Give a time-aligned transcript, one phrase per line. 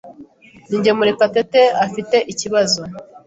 [0.67, 2.81] Ninjye Murekatete afite ikibazo.